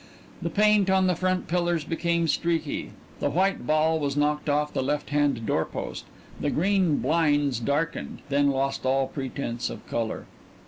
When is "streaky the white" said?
2.27-3.67